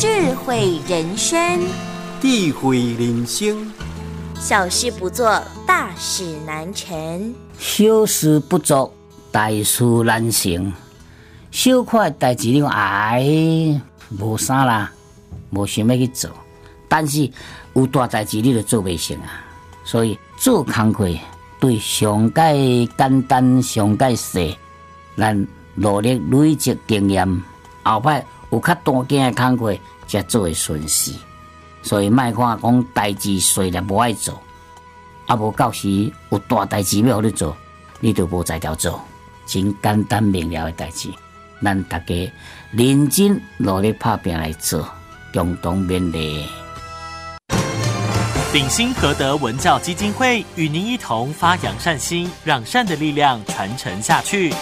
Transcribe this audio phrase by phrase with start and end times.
[0.00, 1.60] 智慧人生，
[2.20, 3.68] 智慧人生，
[4.38, 6.94] 小事不做，大事难成；
[7.58, 8.94] 小事不做，
[9.32, 10.72] 大事难成。
[11.50, 13.80] 小块代志你哎，
[14.20, 14.92] 无啥啦，
[15.50, 16.30] 无想要去做。
[16.88, 17.28] 但是
[17.74, 19.44] 有大代志你就做袂成啊。
[19.82, 21.08] 所以做工课
[21.58, 24.56] 对上界简单，上界细，
[25.16, 25.44] 咱
[25.74, 27.42] 努力累积经验，
[27.82, 31.12] 后摆有较大件的工课才做会顺势。
[31.82, 34.40] 所以卖看讲代志细了无爱做，
[35.26, 37.56] 啊无到时有大代志要你做，
[38.00, 39.00] 你就无在条做。
[39.46, 41.08] 真简单明了的代志。
[41.62, 42.32] 咱大家
[42.70, 44.88] 认真努力拍拼来做，
[45.32, 46.44] 共同面对。
[48.52, 54.52] 鼎新和德文教基金会与您一同发扬善心，让善的力量传承下去。